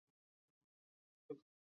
[0.03, 1.41] 母权氏。